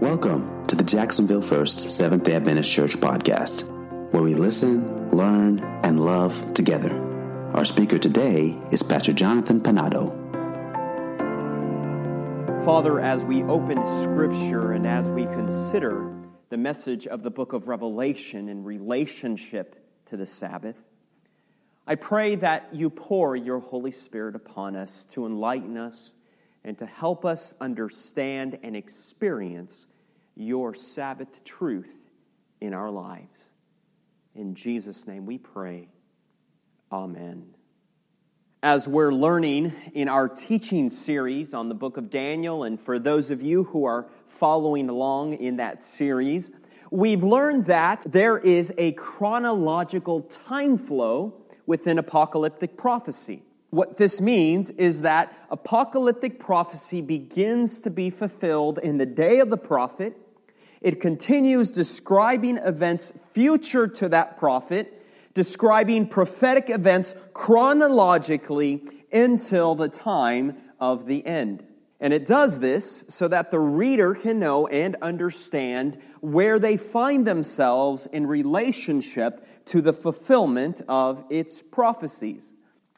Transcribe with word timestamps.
Welcome 0.00 0.66
to 0.68 0.76
the 0.76 0.82
Jacksonville 0.82 1.42
First 1.42 1.92
Seventh 1.92 2.22
day 2.22 2.34
Adventist 2.34 2.72
Church 2.72 2.96
podcast, 2.96 3.68
where 4.12 4.22
we 4.22 4.32
listen, 4.34 5.10
learn, 5.10 5.58
and 5.84 6.02
love 6.02 6.54
together. 6.54 6.90
Our 7.52 7.66
speaker 7.66 7.98
today 7.98 8.58
is 8.70 8.82
Pastor 8.82 9.12
Jonathan 9.12 9.60
Panado. 9.60 10.16
Father, 12.64 12.98
as 12.98 13.26
we 13.26 13.42
open 13.42 13.86
Scripture 14.02 14.72
and 14.72 14.86
as 14.86 15.10
we 15.10 15.24
consider 15.24 16.10
the 16.48 16.56
message 16.56 17.06
of 17.06 17.22
the 17.22 17.30
book 17.30 17.52
of 17.52 17.68
Revelation 17.68 18.48
in 18.48 18.64
relationship 18.64 19.86
to 20.06 20.16
the 20.16 20.24
Sabbath, 20.24 20.82
I 21.86 21.96
pray 21.96 22.36
that 22.36 22.70
you 22.72 22.88
pour 22.88 23.36
your 23.36 23.58
Holy 23.58 23.90
Spirit 23.90 24.34
upon 24.34 24.76
us 24.76 25.04
to 25.10 25.26
enlighten 25.26 25.76
us 25.76 26.10
and 26.64 26.78
to 26.78 26.86
help 26.86 27.26
us 27.26 27.52
understand 27.60 28.58
and 28.62 28.74
experience 28.74 29.86
your 30.40 30.74
Sabbath 30.74 31.44
truth 31.44 32.10
in 32.60 32.74
our 32.74 32.90
lives. 32.90 33.50
In 34.34 34.54
Jesus' 34.54 35.06
name 35.06 35.26
we 35.26 35.38
pray. 35.38 35.88
Amen. 36.90 37.54
As 38.62 38.86
we're 38.86 39.12
learning 39.12 39.72
in 39.94 40.08
our 40.08 40.28
teaching 40.28 40.90
series 40.90 41.54
on 41.54 41.68
the 41.68 41.74
book 41.74 41.96
of 41.96 42.10
Daniel, 42.10 42.64
and 42.64 42.80
for 42.80 42.98
those 42.98 43.30
of 43.30 43.42
you 43.42 43.64
who 43.64 43.84
are 43.84 44.06
following 44.26 44.88
along 44.88 45.34
in 45.34 45.56
that 45.56 45.82
series, 45.82 46.50
we've 46.90 47.22
learned 47.22 47.66
that 47.66 48.02
there 48.06 48.36
is 48.38 48.72
a 48.76 48.92
chronological 48.92 50.22
time 50.22 50.76
flow 50.76 51.34
within 51.66 51.98
apocalyptic 51.98 52.76
prophecy. 52.76 53.42
What 53.70 53.96
this 53.96 54.20
means 54.20 54.70
is 54.72 55.02
that 55.02 55.32
apocalyptic 55.50 56.40
prophecy 56.40 57.00
begins 57.00 57.80
to 57.82 57.90
be 57.90 58.10
fulfilled 58.10 58.78
in 58.82 58.98
the 58.98 59.06
day 59.06 59.38
of 59.38 59.48
the 59.48 59.56
prophet. 59.56 60.16
It 60.80 61.00
continues 61.00 61.70
describing 61.70 62.56
events 62.56 63.12
future 63.32 63.86
to 63.86 64.08
that 64.08 64.38
prophet, 64.38 65.06
describing 65.34 66.06
prophetic 66.06 66.70
events 66.70 67.14
chronologically 67.34 68.82
until 69.12 69.74
the 69.74 69.88
time 69.88 70.56
of 70.78 71.06
the 71.06 71.24
end. 71.26 71.64
And 72.02 72.14
it 72.14 72.24
does 72.24 72.60
this 72.60 73.04
so 73.08 73.28
that 73.28 73.50
the 73.50 73.60
reader 73.60 74.14
can 74.14 74.38
know 74.38 74.66
and 74.66 74.96
understand 75.02 75.98
where 76.20 76.58
they 76.58 76.78
find 76.78 77.26
themselves 77.26 78.06
in 78.06 78.26
relationship 78.26 79.46
to 79.66 79.82
the 79.82 79.92
fulfillment 79.92 80.80
of 80.88 81.22
its 81.28 81.60
prophecies. 81.60 82.54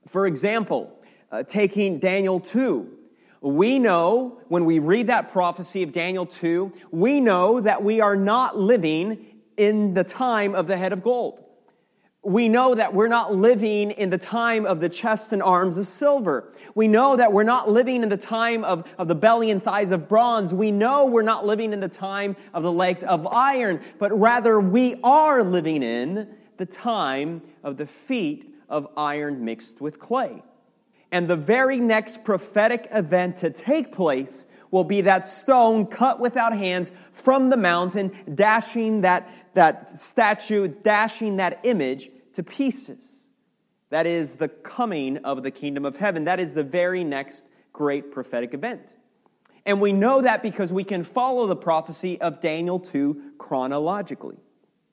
For 0.07 0.27
example, 0.27 0.97
uh, 1.33 1.43
taking 1.43 1.99
Daniel 1.99 2.39
2, 2.39 2.99
we 3.43 3.79
know 3.81 4.39
when 4.49 4.65
we 4.65 4.79
read 4.79 5.09
that 5.09 5.33
prophecy 5.33 5.83
of 5.83 5.93
Daniel 5.93 6.27
2, 6.27 6.73
we 6.93 7.21
know 7.21 7.61
that 7.61 7.83
we 7.83 8.01
are 8.01 8.17
not 8.17 8.57
living 8.57 9.27
in 9.57 9.95
the 9.95 10.05
time 10.05 10.55
of 10.55 10.69
the 10.69 10.77
head 10.77 10.93
of 10.93 11.03
gold. 11.03 11.43
We 12.25 12.49
know 12.49 12.77
that 12.77 12.95
we're 12.95 13.09
not 13.09 13.35
living 13.35 13.91
in 13.91 14.11
the 14.11 14.19
time 14.19 14.65
of 14.65 14.79
the 14.79 14.89
chest 14.89 15.33
and 15.33 15.43
arms 15.43 15.77
of 15.77 15.89
silver. 15.89 16.53
We 16.77 16.87
know 16.87 17.17
that 17.17 17.33
we're 17.33 17.43
not 17.43 17.69
living 17.69 18.05
in 18.05 18.09
the 18.09 18.17
time 18.17 18.63
of, 18.63 18.87
of 18.97 19.09
the 19.09 19.17
belly 19.17 19.51
and 19.51 19.61
thighs 19.61 19.91
of 19.91 20.09
bronze. 20.09 20.55
We 20.55 20.71
know 20.71 21.05
we're 21.07 21.23
not 21.23 21.45
living 21.45 21.73
in 21.73 21.81
the 21.81 21.89
time 21.89 22.37
of 22.55 22.63
the 22.63 22.71
legs 22.71 23.03
of 23.03 23.27
iron, 23.27 23.81
but 23.99 24.17
rather 24.17 24.61
we 24.61 25.01
are 25.03 25.43
living 25.43 25.83
in 25.83 26.29
the 26.59 26.67
time 26.67 27.43
of 27.65 27.77
the 27.77 27.87
feet 27.87 28.55
of 28.69 28.87
iron 28.97 29.45
mixed 29.45 29.81
with 29.81 29.99
clay. 29.99 30.45
And 31.13 31.29
the 31.29 31.37
very 31.37 31.79
next 31.79 32.25
prophetic 32.25 32.89
event 32.91 33.37
to 33.39 33.51
take 33.51 33.93
place 33.93 34.47
will 34.71 34.83
be 34.83 35.03
that 35.03 35.27
stone 35.27 35.87
cut 35.87 36.19
without 36.19 36.57
hands 36.57 36.91
from 37.13 37.51
the 37.51 37.57
mountain, 37.59 38.11
dashing 38.35 39.03
that, 39.03 39.29
that 39.53 39.99
statue, 39.99 40.67
dashing 40.67 41.37
that 41.37 41.61
image 41.65 42.11
to 42.33 42.43
pieces. 42.43 43.07
That 43.91 44.07
is 44.07 44.37
the 44.37 44.49
coming 44.49 45.19
of 45.19 45.43
the 45.43 45.51
kingdom 45.51 45.85
of 45.85 45.97
heaven. 45.97 46.25
That 46.25 46.41
is 46.41 46.55
the 46.55 46.65
very 46.65 47.05
next 47.05 47.45
great 47.75 48.11
prophetic 48.11 48.55
event. 48.55 48.95
And 49.67 49.83
we 49.83 49.93
know 49.93 50.23
that 50.23 50.43
because 50.43 50.73
we 50.73 50.83
can 50.83 51.05
follow 51.05 51.47
the 51.47 51.55
prophecy 51.55 52.19
of 52.19 52.41
Daniel 52.41 52.81
2 52.81 53.35
chronologically. 53.37 54.39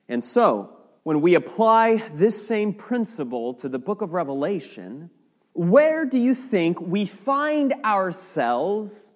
And 0.10 0.24
so, 0.24 0.76
when 1.04 1.22
we 1.22 1.36
apply 1.36 2.04
this 2.14 2.46
same 2.46 2.74
principle 2.74 3.54
to 3.56 3.70
the 3.70 3.80
book 3.80 4.02
of 4.02 4.14
Revelation, 4.14 5.10
where 5.60 6.06
do 6.06 6.18
you 6.18 6.36
think 6.36 6.80
we 6.80 7.06
find 7.06 7.74
ourselves 7.84 9.12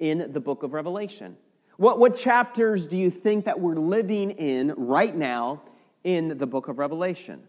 in 0.00 0.32
the 0.32 0.40
book 0.40 0.64
of 0.64 0.72
Revelation? 0.72 1.36
What, 1.76 2.00
what 2.00 2.16
chapters 2.16 2.88
do 2.88 2.96
you 2.96 3.10
think 3.10 3.44
that 3.44 3.60
we're 3.60 3.76
living 3.76 4.32
in 4.32 4.74
right 4.76 5.14
now 5.14 5.62
in 6.02 6.36
the 6.36 6.48
book 6.48 6.66
of 6.66 6.78
Revelation? 6.78 7.44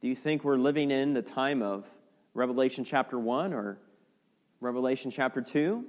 Do 0.00 0.06
you 0.06 0.14
think 0.14 0.44
we're 0.44 0.56
living 0.56 0.92
in 0.92 1.14
the 1.14 1.22
time 1.22 1.62
of 1.62 1.84
Revelation 2.32 2.84
chapter 2.84 3.18
1 3.18 3.52
or 3.52 3.78
Revelation 4.60 5.10
chapter 5.10 5.42
2? 5.42 5.84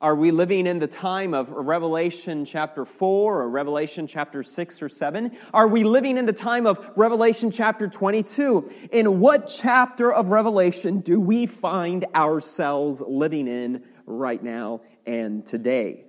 Are 0.00 0.16
we 0.16 0.32
living 0.32 0.66
in 0.66 0.80
the 0.80 0.88
time 0.88 1.34
of 1.34 1.50
Revelation 1.50 2.44
chapter 2.44 2.84
4 2.84 3.42
or 3.42 3.48
Revelation 3.48 4.08
chapter 4.08 4.42
6 4.42 4.82
or 4.82 4.88
7? 4.88 5.36
Are 5.54 5.68
we 5.68 5.84
living 5.84 6.18
in 6.18 6.26
the 6.26 6.32
time 6.32 6.66
of 6.66 6.84
Revelation 6.96 7.52
chapter 7.52 7.86
22? 7.86 8.72
In 8.90 9.20
what 9.20 9.46
chapter 9.46 10.12
of 10.12 10.28
Revelation 10.28 10.98
do 10.98 11.20
we 11.20 11.46
find 11.46 12.06
ourselves 12.14 13.02
living 13.06 13.46
in 13.46 13.84
right 14.04 14.42
now 14.42 14.80
and 15.06 15.46
today? 15.46 16.06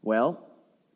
Well, 0.00 0.48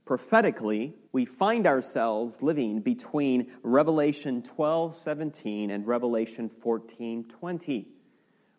prophetically, 0.07 0.95
we 1.13 1.27
find 1.27 1.67
ourselves 1.67 2.41
living 2.41 2.81
between 2.81 3.53
Revelation 3.63 4.43
12 4.43 4.97
17 4.97 5.71
and 5.71 5.87
Revelation 5.87 6.49
14 6.49 7.25
20. 7.25 7.89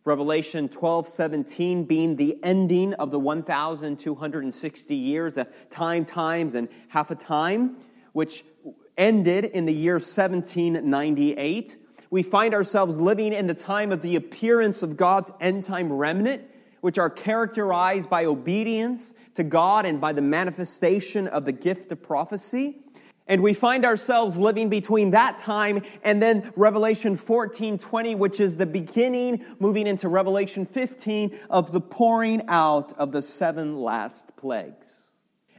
Revelation 0.07 0.69
12, 0.69 1.05
17 1.09 1.83
being 1.83 2.15
the 2.15 2.39
ending 2.41 2.93
of 2.93 3.11
the 3.11 3.19
1,260 3.19 4.95
years, 4.95 5.37
a 5.37 5.45
time, 5.69 6.05
times, 6.05 6.55
and 6.55 6.69
half 6.87 7.11
a 7.11 7.15
time, 7.15 7.75
which 8.13 8.45
ended 8.97 9.43
in 9.43 9.65
the 9.65 9.73
year 9.73 9.95
1798. 9.95 11.77
We 12.09 12.23
find 12.23 12.53
ourselves 12.53 12.97
living 12.97 13.33
in 13.33 13.47
the 13.47 13.53
time 13.53 13.91
of 13.91 14.01
the 14.01 14.15
appearance 14.15 14.81
of 14.81 14.95
God's 14.95 15.29
end 15.41 15.65
time 15.65 15.91
remnant, 15.91 16.43
which 16.79 16.97
are 16.97 17.09
characterized 17.09 18.09
by 18.09 18.23
obedience 18.23 19.13
to 19.35 19.43
God 19.43 19.85
and 19.85 19.99
by 19.99 20.13
the 20.13 20.21
manifestation 20.21 21.27
of 21.27 21.43
the 21.43 21.51
gift 21.51 21.91
of 21.91 22.01
prophecy. 22.01 22.77
And 23.27 23.43
we 23.43 23.53
find 23.53 23.83
ourselves 23.83 24.37
living 24.37 24.69
between 24.69 25.11
that 25.11 25.37
time 25.37 25.83
and 26.01 26.21
then 26.21 26.51
Revelation 26.55 27.15
14, 27.17 27.77
20, 27.77 28.15
which 28.15 28.39
is 28.39 28.55
the 28.55 28.65
beginning, 28.65 29.45
moving 29.59 29.85
into 29.85 30.07
Revelation 30.07 30.65
15 30.65 31.37
of 31.49 31.71
the 31.71 31.81
pouring 31.81 32.43
out 32.47 32.93
of 32.93 33.11
the 33.11 33.21
seven 33.21 33.77
last 33.77 34.35
plagues. 34.37 34.93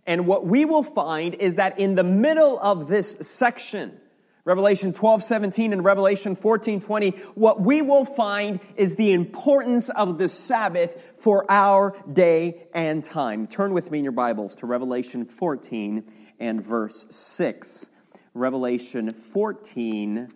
And 0.07 0.27
what 0.27 0.47
we 0.47 0.65
will 0.65 0.83
find 0.83 1.35
is 1.35 1.57
that 1.57 1.79
in 1.79 1.95
the 1.95 2.05
middle 2.05 2.59
of 2.59 2.89
this 2.89 3.19
section, 3.21 4.01
Revelation 4.47 4.95
12, 4.95 5.23
17 5.23 5.75
and 5.75 5.85
Revelation 5.85 6.35
14, 6.35 6.81
20, 6.81 7.11
what 7.35 7.61
we 7.61 7.83
will 7.83 8.07
find 8.07 8.61
is 8.77 8.97
the 8.97 9.13
importance 9.13 9.91
of 9.91 10.17
the 10.17 10.31
Sabbath 10.31 10.97
for 11.19 11.45
our 11.51 11.95
day 12.11 12.67
and 12.73 13.05
time. 13.05 13.47
Turn 13.47 13.75
with 13.75 13.91
me 13.91 13.99
in 13.99 14.05
your 14.05 14.13
Bibles 14.13 14.55
to 14.57 14.67
Revelation 14.67 15.27
14 15.27 16.11
and 16.41 16.63
verse 16.63 17.07
6. 17.11 17.91
Revelation 18.35 19.13
14 19.13 20.33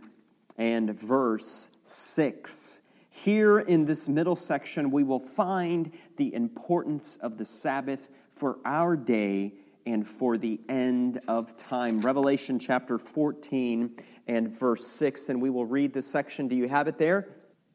and 0.58 0.90
verse 0.98 1.68
6. 1.84 2.80
Here 3.10 3.58
in 3.60 3.84
this 3.84 4.08
middle 4.08 4.36
section, 4.36 4.90
we 4.90 5.04
will 5.04 5.20
find 5.20 5.92
the 6.16 6.34
importance 6.34 7.18
of 7.20 7.36
the 7.38 7.44
Sabbath 7.44 8.08
for 8.32 8.58
our 8.64 8.96
day 8.96 9.54
and 9.86 10.06
for 10.06 10.38
the 10.38 10.60
end 10.68 11.20
of 11.28 11.56
time. 11.56 12.00
Revelation 12.00 12.58
chapter 12.58 12.98
14 12.98 13.96
and 14.26 14.48
verse 14.48 14.86
6, 14.86 15.28
and 15.28 15.42
we 15.42 15.50
will 15.50 15.66
read 15.66 15.92
this 15.92 16.06
section. 16.06 16.48
Do 16.48 16.56
you 16.56 16.68
have 16.68 16.88
it 16.88 16.98
there? 16.98 17.28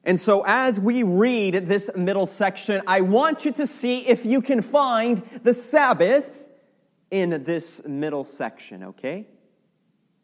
And 0.04 0.20
so, 0.20 0.44
as 0.48 0.80
we 0.80 1.04
read 1.04 1.68
this 1.68 1.90
middle 1.96 2.28
section, 2.28 2.82
I 2.88 3.02
want 3.02 3.46
you 3.46 3.52
to 3.54 3.68
see 3.68 4.08
if 4.08 4.26
you 4.26 4.42
can 4.42 4.62
find 4.62 5.22
the 5.44 5.54
Sabbath 5.54 6.44
in 7.12 7.44
this 7.44 7.82
middle 7.86 8.26
section, 8.26 8.84
okay? 8.84 9.26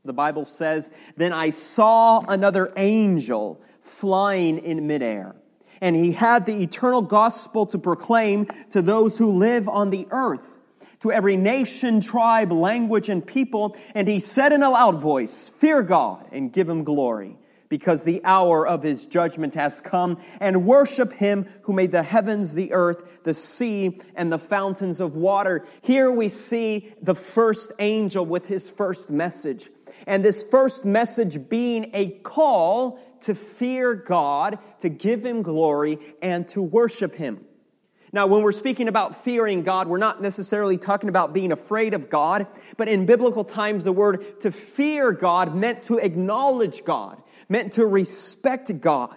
The 0.05 0.13
Bible 0.13 0.45
says, 0.45 0.89
Then 1.15 1.33
I 1.33 1.49
saw 1.49 2.19
another 2.27 2.69
angel 2.75 3.61
flying 3.81 4.59
in 4.59 4.87
midair, 4.87 5.35
and 5.81 5.95
he 5.95 6.11
had 6.11 6.45
the 6.45 6.61
eternal 6.61 7.01
gospel 7.01 7.65
to 7.67 7.77
proclaim 7.77 8.47
to 8.71 8.81
those 8.81 9.17
who 9.17 9.31
live 9.31 9.69
on 9.69 9.89
the 9.89 10.07
earth, 10.11 10.57
to 11.01 11.11
every 11.11 11.37
nation, 11.37 11.99
tribe, 11.99 12.51
language, 12.51 13.09
and 13.09 13.25
people. 13.25 13.75
And 13.93 14.07
he 14.07 14.19
said 14.19 14.51
in 14.51 14.63
a 14.63 14.69
loud 14.69 14.99
voice, 14.99 15.49
Fear 15.49 15.83
God 15.83 16.25
and 16.31 16.51
give 16.51 16.67
him 16.67 16.83
glory 16.83 17.37
because 17.73 18.03
the 18.03 18.21
hour 18.23 18.67
of 18.67 18.83
his 18.83 19.07
judgment 19.07 19.55
has 19.55 19.81
come, 19.81 20.19
and 20.39 20.63
worship 20.63 21.11
him 21.11 21.47
who 21.63 21.73
made 21.73 21.91
the 21.91 22.03
heavens, 22.03 22.53
the 22.53 22.71
earth, 22.71 23.23
the 23.23 23.33
sea, 23.33 23.99
and 24.13 24.31
the 24.31 24.37
fountains 24.37 24.99
of 24.99 25.15
water. 25.15 25.65
Here 25.81 26.11
we 26.11 26.29
see 26.29 26.93
the 27.01 27.15
first 27.15 27.71
angel 27.79 28.27
with 28.27 28.45
his 28.45 28.69
first 28.69 29.09
message. 29.09 29.71
And 30.05 30.23
this 30.23 30.43
first 30.43 30.85
message 30.85 31.49
being 31.49 31.89
a 31.95 32.09
call 32.09 32.99
to 33.21 33.33
fear 33.33 33.95
God, 33.95 34.59
to 34.81 34.89
give 34.89 35.25
him 35.25 35.41
glory, 35.41 35.97
and 36.21 36.47
to 36.49 36.61
worship 36.61 37.15
him. 37.15 37.43
Now, 38.11 38.27
when 38.27 38.43
we're 38.43 38.51
speaking 38.51 38.87
about 38.87 39.23
fearing 39.23 39.63
God, 39.63 39.87
we're 39.87 39.97
not 39.97 40.21
necessarily 40.21 40.77
talking 40.77 41.09
about 41.09 41.33
being 41.33 41.51
afraid 41.51 41.95
of 41.95 42.11
God, 42.11 42.45
but 42.77 42.87
in 42.87 43.07
biblical 43.07 43.43
times, 43.43 43.83
the 43.83 43.91
word 43.91 44.41
to 44.41 44.51
fear 44.51 45.11
God 45.11 45.55
meant 45.55 45.81
to 45.85 45.97
acknowledge 45.97 46.85
God 46.85 47.22
meant 47.49 47.73
to 47.73 47.85
respect 47.85 48.81
God. 48.81 49.15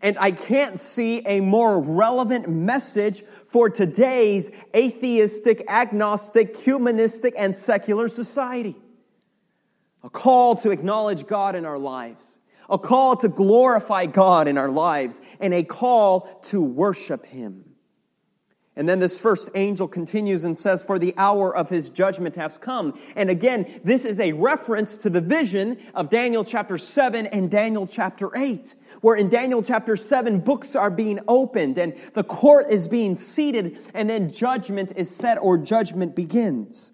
And 0.00 0.16
I 0.18 0.30
can't 0.30 0.78
see 0.78 1.22
a 1.26 1.40
more 1.40 1.80
relevant 1.80 2.48
message 2.48 3.24
for 3.48 3.68
today's 3.68 4.50
atheistic, 4.74 5.64
agnostic, 5.68 6.56
humanistic, 6.56 7.34
and 7.36 7.54
secular 7.54 8.08
society. 8.08 8.76
A 10.02 10.10
call 10.10 10.56
to 10.56 10.70
acknowledge 10.70 11.26
God 11.26 11.54
in 11.54 11.64
our 11.64 11.78
lives, 11.78 12.38
a 12.68 12.78
call 12.78 13.16
to 13.16 13.28
glorify 13.28 14.06
God 14.06 14.48
in 14.48 14.58
our 14.58 14.70
lives, 14.70 15.20
and 15.38 15.52
a 15.52 15.62
call 15.62 16.40
to 16.44 16.60
worship 16.60 17.26
Him. 17.26 17.71
And 18.74 18.88
then 18.88 19.00
this 19.00 19.20
first 19.20 19.50
angel 19.54 19.86
continues 19.86 20.44
and 20.44 20.56
says, 20.56 20.82
For 20.82 20.98
the 20.98 21.14
hour 21.18 21.54
of 21.54 21.68
his 21.68 21.90
judgment 21.90 22.36
has 22.36 22.56
come. 22.56 22.98
And 23.14 23.28
again, 23.28 23.80
this 23.84 24.06
is 24.06 24.18
a 24.18 24.32
reference 24.32 24.96
to 24.98 25.10
the 25.10 25.20
vision 25.20 25.76
of 25.94 26.08
Daniel 26.08 26.42
chapter 26.42 26.78
7 26.78 27.26
and 27.26 27.50
Daniel 27.50 27.86
chapter 27.86 28.34
8, 28.34 28.74
where 29.02 29.14
in 29.14 29.28
Daniel 29.28 29.62
chapter 29.62 29.94
7, 29.94 30.40
books 30.40 30.74
are 30.74 30.90
being 30.90 31.20
opened 31.28 31.76
and 31.76 31.94
the 32.14 32.24
court 32.24 32.70
is 32.70 32.88
being 32.88 33.14
seated, 33.14 33.78
and 33.92 34.08
then 34.08 34.32
judgment 34.32 34.92
is 34.96 35.14
set 35.14 35.36
or 35.36 35.58
judgment 35.58 36.16
begins. 36.16 36.92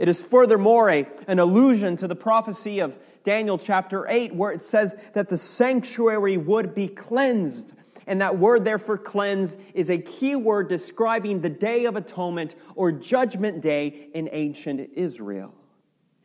It 0.00 0.08
is 0.08 0.24
furthermore 0.24 0.90
a, 0.90 1.06
an 1.28 1.38
allusion 1.38 1.96
to 1.98 2.08
the 2.08 2.16
prophecy 2.16 2.80
of 2.80 2.98
Daniel 3.22 3.58
chapter 3.58 4.08
8, 4.08 4.34
where 4.34 4.50
it 4.50 4.64
says 4.64 4.96
that 5.12 5.28
the 5.28 5.38
sanctuary 5.38 6.36
would 6.38 6.74
be 6.74 6.88
cleansed 6.88 7.72
and 8.10 8.20
that 8.20 8.36
word 8.36 8.64
there 8.64 8.80
for 8.80 8.98
cleanse 8.98 9.56
is 9.72 9.88
a 9.88 9.96
key 9.96 10.34
word 10.34 10.68
describing 10.68 11.40
the 11.40 11.48
Day 11.48 11.84
of 11.84 11.94
Atonement 11.94 12.56
or 12.74 12.90
Judgment 12.90 13.60
Day 13.60 14.08
in 14.12 14.28
ancient 14.32 14.90
Israel. 14.94 15.54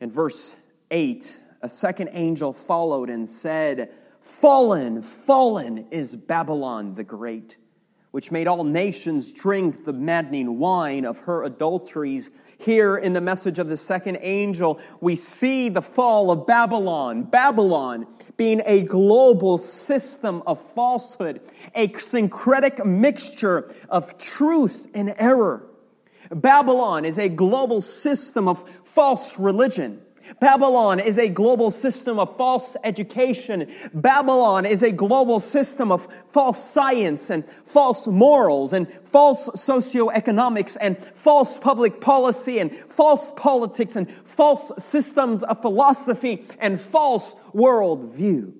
In 0.02 0.10
verse 0.10 0.56
8, 0.90 1.38
a 1.62 1.70
second 1.70 2.10
angel 2.14 2.54
followed 2.54 3.12
and 3.12 3.30
said, 3.30 3.92
Fallen, 4.20 5.04
fallen 5.04 5.86
is 5.92 6.16
Babylon 6.16 6.96
the 6.96 7.04
Great, 7.04 7.58
which 8.10 8.32
made 8.32 8.48
all 8.48 8.64
nations 8.64 9.32
drink 9.32 9.86
the 9.86 9.94
maddening 9.94 10.58
wine 10.58 11.06
of 11.06 11.20
her 11.20 11.44
adulteries 11.44 12.32
here 12.58 12.98
in 12.98 13.14
the 13.14 13.22
message 13.22 13.60
of 13.60 13.68
the 13.68 13.78
second 13.78 14.18
angel, 14.22 14.80
we 15.02 15.16
see 15.16 15.70
the 15.70 15.82
fall 15.82 16.32
of 16.32 16.48
Babylon. 16.48 17.24
Babylon 17.24 18.08
being 18.38 18.62
a 18.66 18.84
global 18.84 19.58
system 19.58 20.44
of 20.46 20.60
falsehood, 20.74 21.42
a 21.74 21.92
syncretic 21.94 22.86
mixture 22.86 23.74
of 23.90 24.18
truth 24.18 24.88
and 24.94 25.14
error. 25.18 25.66
Babylon 26.32 27.06
is 27.06 27.18
a 27.18 27.30
global 27.30 27.82
system 27.82 28.48
of 28.48 28.64
false 28.86 29.38
religion. 29.38 30.02
Babylon 30.40 31.00
is 31.00 31.18
a 31.18 31.30
global 31.30 31.72
system 31.72 32.20
of 32.20 32.36
false 32.38 32.76
education. 32.84 33.72
Babylon 33.94 34.66
is 34.66 34.84
a 34.84 34.92
global 34.92 35.40
system 35.40 35.92
of 35.92 36.08
false 36.30 36.64
science 36.64 37.30
and 37.30 37.44
false 37.66 38.08
morals 38.08 38.74
and 38.74 38.88
false 39.04 39.50
socioeconomics 39.50 40.78
and 40.80 40.98
false 41.16 41.58
public 41.60 42.02
policy 42.02 42.60
and 42.60 42.76
false 42.90 43.32
politics 43.36 43.96
and 43.96 44.12
false 44.26 44.72
systems 44.78 45.44
of 45.44 45.62
philosophy 45.62 46.46
and 46.60 46.80
false 46.80 47.36
world 47.54 48.14
views. 48.14 48.54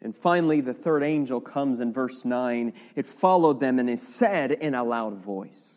And 0.00 0.14
finally, 0.14 0.60
the 0.60 0.74
third 0.74 1.02
angel 1.02 1.40
comes 1.40 1.80
in 1.80 1.92
verse 1.92 2.24
9. 2.24 2.72
It 2.94 3.06
followed 3.06 3.60
them 3.60 3.78
and 3.78 3.90
it 3.90 4.00
said 4.00 4.52
in 4.52 4.74
a 4.74 4.84
loud 4.84 5.16
voice, 5.16 5.67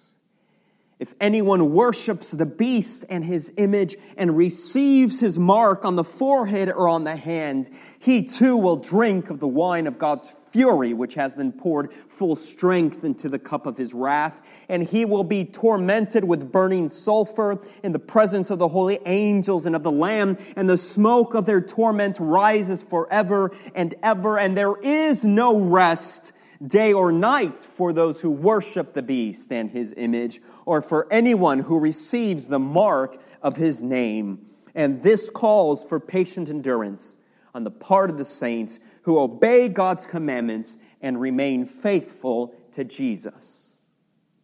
if 1.01 1.15
anyone 1.19 1.73
worships 1.73 2.29
the 2.29 2.45
beast 2.45 3.05
and 3.09 3.25
his 3.25 3.51
image 3.57 3.97
and 4.17 4.37
receives 4.37 5.19
his 5.19 5.39
mark 5.39 5.83
on 5.83 5.95
the 5.95 6.03
forehead 6.03 6.69
or 6.69 6.87
on 6.87 7.05
the 7.05 7.15
hand, 7.15 7.67
he 7.97 8.21
too 8.21 8.55
will 8.55 8.75
drink 8.75 9.31
of 9.31 9.39
the 9.39 9.47
wine 9.47 9.87
of 9.87 9.97
God's 9.97 10.31
fury, 10.51 10.93
which 10.93 11.15
has 11.15 11.33
been 11.33 11.53
poured 11.53 11.91
full 12.07 12.35
strength 12.35 13.03
into 13.03 13.29
the 13.29 13.39
cup 13.39 13.65
of 13.65 13.77
his 13.77 13.95
wrath. 13.95 14.39
And 14.69 14.83
he 14.83 15.05
will 15.05 15.23
be 15.23 15.43
tormented 15.43 16.23
with 16.23 16.51
burning 16.51 16.87
sulfur 16.87 17.59
in 17.81 17.93
the 17.93 17.99
presence 17.99 18.51
of 18.51 18.59
the 18.59 18.67
holy 18.67 18.99
angels 19.07 19.65
and 19.65 19.75
of 19.75 19.81
the 19.81 19.91
Lamb. 19.91 20.37
And 20.55 20.69
the 20.69 20.77
smoke 20.77 21.33
of 21.33 21.47
their 21.47 21.61
torment 21.61 22.17
rises 22.19 22.83
forever 22.83 23.51
and 23.73 23.95
ever. 24.03 24.37
And 24.37 24.55
there 24.55 24.75
is 24.79 25.25
no 25.25 25.59
rest 25.59 26.31
day 26.65 26.93
or 26.93 27.11
night 27.11 27.59
for 27.59 27.91
those 27.91 28.21
who 28.21 28.29
worship 28.29 28.93
the 28.93 29.01
beast 29.01 29.51
and 29.51 29.71
his 29.71 29.93
image, 29.97 30.41
or 30.65 30.81
for 30.81 31.11
anyone 31.11 31.59
who 31.59 31.79
receives 31.79 32.47
the 32.47 32.59
mark 32.59 33.17
of 33.41 33.57
his 33.57 33.81
name. 33.81 34.45
And 34.75 35.01
this 35.01 35.29
calls 35.29 35.83
for 35.83 35.99
patient 35.99 36.49
endurance 36.49 37.17
on 37.53 37.63
the 37.63 37.71
part 37.71 38.09
of 38.09 38.17
the 38.17 38.25
saints 38.25 38.79
who 39.03 39.19
obey 39.19 39.67
God's 39.67 40.05
commandments 40.05 40.77
and 41.01 41.19
remain 41.19 41.65
faithful 41.65 42.53
to 42.73 42.83
Jesus. 42.83 43.79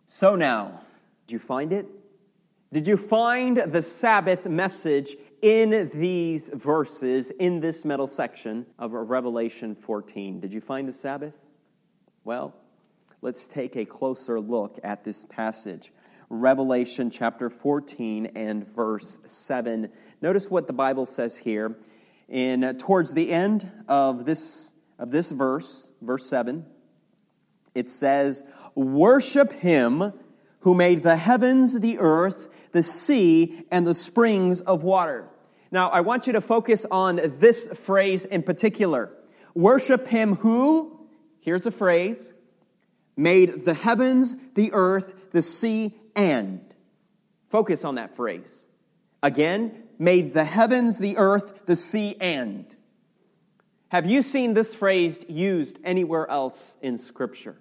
So 0.08 0.36
now, 0.36 0.82
did 1.26 1.34
you 1.34 1.40
find 1.40 1.72
it? 1.72 1.88
Did 2.74 2.88
you 2.88 2.98
find 2.98 3.58
the 3.72 3.82
Sabbath 3.82 4.46
message 4.46 5.16
in 5.42 5.90
these 5.94 6.50
verses, 6.50 7.30
in 7.30 7.62
this 7.62 7.86
middle 7.86 8.08
section 8.08 8.66
of 8.78 8.92
Revelation 8.92 9.76
14? 9.76 10.42
Did 10.42 10.52
you 10.52 10.60
find 10.60 10.88
the 10.88 10.94
Sabbath? 10.94 11.34
Well, 12.28 12.54
let's 13.22 13.48
take 13.48 13.78
a 13.78 13.86
closer 13.86 14.38
look 14.38 14.78
at 14.84 15.06
this 15.06 15.24
passage. 15.30 15.94
Revelation 16.30 17.10
chapter 17.10 17.50
14 17.50 18.34
and 18.36 18.68
verse 18.68 19.18
7. 19.24 19.88
Notice 20.22 20.52
what 20.52 20.68
the 20.68 20.74
Bible 20.74 21.06
says 21.06 21.38
here. 21.38 21.78
In 22.28 22.66
uh, 22.66 22.74
towards 22.78 23.14
the 23.14 23.32
end 23.32 23.72
of 23.88 24.26
this 24.26 24.74
of 25.00 25.10
this 25.10 25.32
verse, 25.32 25.90
verse 26.02 26.26
7, 26.26 26.66
it 27.74 27.90
says, 27.90 28.44
"Worship 28.76 29.54
him 29.54 30.12
who 30.60 30.76
made 30.76 31.04
the 31.04 31.16
heavens, 31.16 31.80
the 31.80 31.98
earth, 31.98 32.50
the 32.74 32.84
sea, 32.84 33.66
and 33.72 33.88
the 33.88 33.96
springs 33.96 34.60
of 34.60 34.84
water." 34.84 35.30
Now, 35.72 35.92
I 35.92 36.02
want 36.02 36.28
you 36.28 36.34
to 36.34 36.42
focus 36.42 36.86
on 36.92 37.22
this 37.40 37.68
phrase 37.68 38.26
in 38.26 38.44
particular. 38.44 39.14
Worship 39.56 40.10
him 40.10 40.36
who 40.36 40.97
here's 41.48 41.66
a 41.66 41.72
phrase 41.72 42.34
made 43.16 43.64
the 43.64 43.74
heavens, 43.74 44.36
the 44.54 44.74
earth, 44.74 45.32
the 45.32 45.42
sea, 45.42 45.96
and. 46.14 46.60
Focus 47.48 47.86
on 47.86 47.96
that 47.96 48.18
phrase. 48.18 48.66
Again, 49.24 49.84
made 49.98 50.34
the 50.34 50.44
heavens, 50.44 51.00
the 51.00 51.16
earth, 51.16 51.66
the 51.66 51.78
sea, 51.78 52.18
and. 52.20 52.66
Have 53.88 54.06
you 54.06 54.24
seen 54.24 54.56
this 54.56 54.74
phrase 54.74 55.24
used 55.30 55.80
anywhere 55.86 56.30
else 56.30 56.76
in 56.82 56.98
Scripture? 56.98 57.56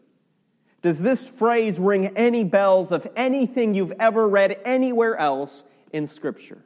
Does 0.83 1.00
this 1.00 1.25
phrase 1.25 1.78
ring 1.78 2.09
any 2.16 2.43
bells 2.43 2.90
of 2.90 3.07
anything 3.14 3.75
you've 3.75 3.93
ever 4.00 4.28
read 4.28 4.59
anywhere 4.64 5.16
else 5.16 5.62
in 5.93 6.09
Scripture? 6.09 6.59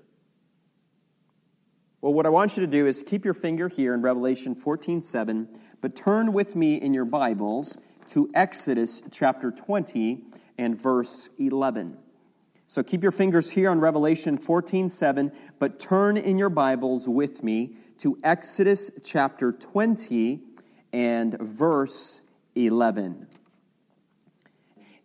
Well, 2.00 2.14
what 2.14 2.24
I 2.24 2.30
want 2.30 2.56
you 2.56 2.62
to 2.62 2.66
do 2.66 2.86
is 2.86 3.04
keep 3.06 3.26
your 3.26 3.34
finger 3.34 3.68
here 3.68 3.92
in 3.92 4.00
Revelation 4.00 4.54
14 4.54 5.02
7 5.02 5.48
but 5.80 5.96
turn 5.96 6.32
with 6.32 6.56
me 6.56 6.74
in 6.74 6.92
your 6.92 7.04
Bibles 7.04 7.78
to 8.10 8.30
Exodus 8.34 9.02
chapter 9.10 9.50
20 9.50 10.22
and 10.58 10.78
verse 10.78 11.30
11. 11.38 11.96
So 12.66 12.82
keep 12.82 13.02
your 13.02 13.12
fingers 13.12 13.50
here 13.50 13.70
on 13.70 13.80
Revelation 13.80 14.38
14 14.38 14.88
7, 14.88 15.32
but 15.58 15.78
turn 15.78 16.16
in 16.16 16.38
your 16.38 16.50
Bibles 16.50 17.08
with 17.08 17.42
me 17.42 17.76
to 17.98 18.18
Exodus 18.22 18.90
chapter 19.02 19.52
20 19.52 20.40
and 20.92 21.38
verse 21.38 22.20
11. 22.54 23.26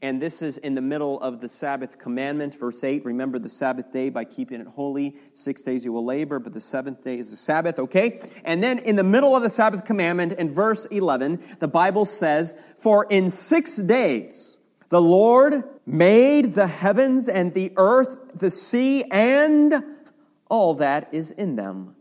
And 0.01 0.21
this 0.21 0.41
is 0.41 0.57
in 0.57 0.75
the 0.75 0.81
middle 0.81 1.19
of 1.21 1.41
the 1.41 1.49
Sabbath 1.49 1.97
commandment, 1.97 2.53
verse 2.53 2.83
8. 2.83 3.05
Remember 3.05 3.39
the 3.39 3.49
Sabbath 3.49 3.91
day 3.91 4.09
by 4.09 4.25
keeping 4.25 4.61
it 4.61 4.67
holy. 4.67 5.15
Six 5.33 5.63
days 5.63 5.85
you 5.85 5.93
will 5.93 6.05
labor, 6.05 6.37
but 6.39 6.53
the 6.53 6.61
seventh 6.61 7.03
day 7.03 7.17
is 7.17 7.31
the 7.31 7.37
Sabbath, 7.37 7.79
okay? 7.79 8.19
And 8.43 8.61
then 8.61 8.79
in 8.79 8.97
the 8.97 9.03
middle 9.03 9.35
of 9.35 9.41
the 9.41 9.49
Sabbath 9.49 9.85
commandment, 9.85 10.33
in 10.33 10.53
verse 10.53 10.85
11, 10.85 11.41
the 11.59 11.67
Bible 11.67 12.05
says, 12.05 12.55
For 12.77 13.05
in 13.09 13.29
six 13.29 13.77
days 13.77 14.57
the 14.89 15.01
Lord 15.01 15.63
made 15.85 16.53
the 16.53 16.67
heavens 16.67 17.27
and 17.27 17.53
the 17.53 17.71
earth, 17.77 18.17
the 18.35 18.49
sea, 18.49 19.05
and 19.11 19.83
all 20.49 20.75
that 20.75 21.09
is 21.11 21.31
in 21.31 21.55
them. 21.55 21.95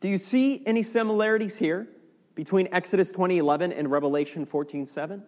Do 0.00 0.08
you 0.08 0.18
see 0.18 0.62
any 0.66 0.82
similarities 0.82 1.56
here 1.56 1.88
between 2.34 2.68
Exodus 2.72 3.10
20:11 3.10 3.72
and 3.72 3.90
Revelation 3.90 4.46
14:7? 4.46 5.24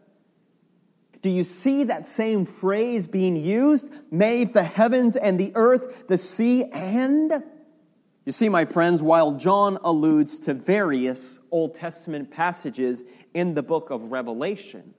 Do 1.22 1.30
you 1.30 1.44
see 1.44 1.84
that 1.84 2.08
same 2.08 2.44
phrase 2.44 3.06
being 3.06 3.36
used? 3.36 3.88
Made 4.10 4.54
the 4.54 4.64
heavens 4.64 5.14
and 5.14 5.38
the 5.38 5.52
earth, 5.54 6.08
the 6.08 6.18
sea, 6.18 6.64
and. 6.64 7.44
You 8.24 8.32
see, 8.32 8.48
my 8.48 8.64
friends, 8.64 9.00
while 9.00 9.32
John 9.32 9.78
alludes 9.82 10.40
to 10.40 10.54
various 10.54 11.40
Old 11.50 11.76
Testament 11.76 12.30
passages 12.30 13.04
in 13.34 13.54
the 13.54 13.62
book 13.62 13.90
of 13.90 14.10
Revelation, 14.10 14.94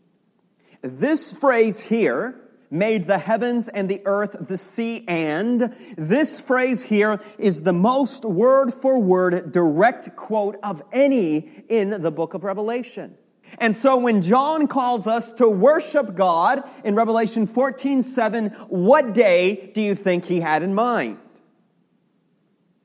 this 0.82 1.32
phrase 1.32 1.80
here, 1.80 2.40
made 2.70 3.06
the 3.06 3.20
heavens 3.20 3.68
and 3.68 3.88
the 3.88 4.02
earth, 4.06 4.36
the 4.48 4.58
sea, 4.58 5.06
and 5.08 5.76
this 5.98 6.40
phrase 6.40 6.84
here 6.84 7.22
is 7.38 7.62
the 7.62 7.74
most 7.74 8.26
word 8.26 8.74
for 8.74 9.00
word 9.00 9.52
direct 9.52 10.16
quote 10.16 10.58
of 10.64 10.82
any 10.92 11.64
in 11.70 12.02
the 12.02 12.12
book 12.12 12.34
of 12.34 12.44
Revelation. 12.44 13.16
And 13.60 13.76
so 13.76 13.98
when 13.98 14.22
John 14.22 14.68
calls 14.68 15.08
us 15.08 15.32
to 15.34 15.48
worship 15.48 16.16
God 16.16 16.64
in 16.84 16.96
Revelation 16.96 17.48
14 17.48 18.02
7, 18.02 18.50
what 18.68 19.14
day 19.14 19.72
do 19.74 19.82
you 19.82 19.96
think 19.96 20.26
he 20.26 20.40
had 20.40 20.64
in 20.64 20.74
mind? 20.74 21.18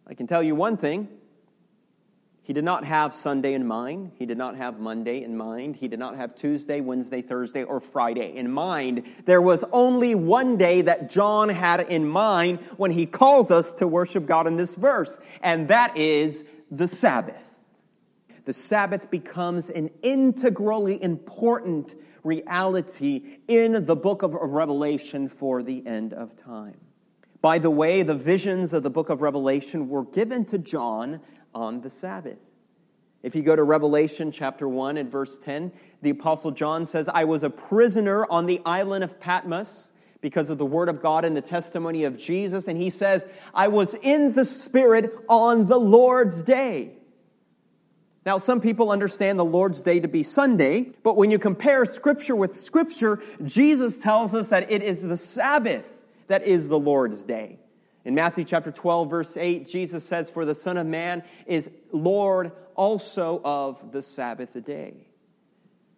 I 0.06 0.14
can 0.14 0.26
tell 0.26 0.42
you 0.42 0.54
one 0.54 0.76
thing. 0.76 1.08
He 2.48 2.54
did 2.54 2.64
not 2.64 2.84
have 2.84 3.14
Sunday 3.14 3.52
in 3.52 3.66
mind. 3.66 4.12
He 4.18 4.24
did 4.24 4.38
not 4.38 4.56
have 4.56 4.80
Monday 4.80 5.22
in 5.22 5.36
mind. 5.36 5.76
He 5.76 5.86
did 5.86 5.98
not 5.98 6.16
have 6.16 6.34
Tuesday, 6.34 6.80
Wednesday, 6.80 7.20
Thursday, 7.20 7.62
or 7.62 7.78
Friday 7.78 8.36
in 8.36 8.50
mind. 8.50 9.02
There 9.26 9.42
was 9.42 9.66
only 9.70 10.14
one 10.14 10.56
day 10.56 10.80
that 10.80 11.10
John 11.10 11.50
had 11.50 11.80
in 11.80 12.08
mind 12.08 12.60
when 12.78 12.90
he 12.90 13.04
calls 13.04 13.50
us 13.50 13.72
to 13.72 13.86
worship 13.86 14.24
God 14.24 14.46
in 14.46 14.56
this 14.56 14.76
verse, 14.76 15.20
and 15.42 15.68
that 15.68 15.98
is 15.98 16.42
the 16.70 16.88
Sabbath 16.88 17.47
the 18.48 18.54
Sabbath 18.54 19.10
becomes 19.10 19.68
an 19.68 19.90
integrally 20.02 21.02
important 21.02 21.94
reality 22.24 23.40
in 23.46 23.84
the 23.84 23.94
book 23.94 24.22
of 24.22 24.32
Revelation 24.32 25.28
for 25.28 25.62
the 25.62 25.86
end 25.86 26.14
of 26.14 26.34
time. 26.34 26.78
By 27.42 27.58
the 27.58 27.68
way, 27.68 28.02
the 28.02 28.14
visions 28.14 28.72
of 28.72 28.82
the 28.82 28.88
book 28.88 29.10
of 29.10 29.20
Revelation 29.20 29.90
were 29.90 30.02
given 30.02 30.46
to 30.46 30.56
John 30.56 31.20
on 31.54 31.82
the 31.82 31.90
Sabbath. 31.90 32.38
If 33.22 33.36
you 33.36 33.42
go 33.42 33.54
to 33.54 33.62
Revelation 33.62 34.32
chapter 34.32 34.66
1 34.66 34.96
and 34.96 35.12
verse 35.12 35.38
10, 35.40 35.70
the 36.00 36.08
Apostle 36.08 36.52
John 36.52 36.86
says, 36.86 37.06
I 37.06 37.24
was 37.24 37.42
a 37.42 37.50
prisoner 37.50 38.24
on 38.30 38.46
the 38.46 38.62
island 38.64 39.04
of 39.04 39.20
Patmos 39.20 39.90
because 40.22 40.48
of 40.48 40.56
the 40.56 40.64
word 40.64 40.88
of 40.88 41.02
God 41.02 41.26
and 41.26 41.36
the 41.36 41.42
testimony 41.42 42.04
of 42.04 42.16
Jesus. 42.16 42.66
And 42.66 42.80
he 42.80 42.88
says, 42.88 43.26
I 43.52 43.68
was 43.68 43.92
in 43.92 44.32
the 44.32 44.46
Spirit 44.46 45.12
on 45.28 45.66
the 45.66 45.78
Lord's 45.78 46.42
day. 46.42 46.94
Now, 48.28 48.36
some 48.36 48.60
people 48.60 48.90
understand 48.90 49.38
the 49.38 49.44
Lord's 49.46 49.80
Day 49.80 50.00
to 50.00 50.06
be 50.06 50.22
Sunday, 50.22 50.92
but 51.02 51.16
when 51.16 51.30
you 51.30 51.38
compare 51.38 51.86
Scripture 51.86 52.36
with 52.36 52.60
Scripture, 52.60 53.22
Jesus 53.42 53.96
tells 53.96 54.34
us 54.34 54.48
that 54.48 54.70
it 54.70 54.82
is 54.82 55.00
the 55.00 55.16
Sabbath 55.16 55.96
that 56.26 56.42
is 56.42 56.68
the 56.68 56.78
Lord's 56.78 57.22
Day. 57.22 57.58
In 58.04 58.14
Matthew 58.14 58.44
chapter 58.44 58.70
12, 58.70 59.08
verse 59.08 59.34
8, 59.38 59.66
Jesus 59.66 60.04
says, 60.04 60.28
For 60.28 60.44
the 60.44 60.54
Son 60.54 60.76
of 60.76 60.86
Man 60.86 61.22
is 61.46 61.70
Lord 61.90 62.52
also 62.74 63.40
of 63.46 63.92
the 63.92 64.02
Sabbath 64.02 64.62
day. 64.62 65.06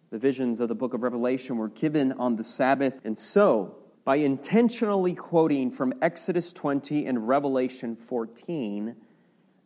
The 0.09 0.17
visions 0.17 0.61
of 0.61 0.69
the 0.69 0.75
book 0.75 0.93
of 0.93 1.03
Revelation 1.03 1.57
were 1.57 1.67
given 1.67 2.13
on 2.13 2.37
the 2.37 2.45
Sabbath, 2.45 3.01
and 3.03 3.17
so, 3.17 3.75
by 4.05 4.15
intentionally 4.15 5.15
quoting 5.15 5.69
from 5.69 5.93
Exodus 6.01 6.53
20 6.53 7.07
and 7.07 7.27
Revelation 7.27 7.97
14, 7.97 8.95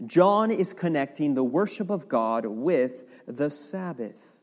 John 0.06 0.52
is 0.52 0.74
connecting 0.74 1.34
the 1.34 1.44
worship 1.44 1.90
of 1.90 2.08
God 2.08 2.46
with 2.46 3.04
the 3.28 3.50
Sabbath. 3.50 4.34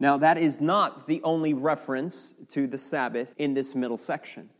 Now, 0.00 0.16
that 0.18 0.36
is 0.36 0.60
not 0.60 1.06
the 1.06 1.22
only 1.22 1.54
reference 1.54 2.34
to 2.50 2.66
the 2.66 2.78
Sabbath 2.78 3.32
in 3.38 3.54
this 3.54 3.74
middle 3.74 3.96
section. 3.96 4.50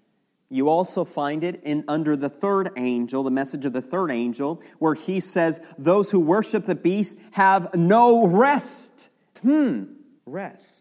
You 0.49 0.69
also 0.69 1.05
find 1.05 1.43
it 1.43 1.61
in 1.65 1.85
under 1.89 2.17
the 2.17 2.29
third 2.29 2.71
angel, 2.77 3.25
the 3.25 3.31
message 3.31 3.67
of 3.67 3.73
the 3.73 3.83
third 3.83 4.11
angel, 4.11 4.63
where 4.79 4.95
he 4.95 5.19
says, 5.19 5.61
Those 5.77 6.11
who 6.11 6.21
worship 6.21 6.67
the 6.67 6.77
beast 6.77 7.19
have 7.33 7.75
no 7.75 8.27
rest. 8.27 9.09
Hmm, 9.43 9.85
rest. 10.27 10.75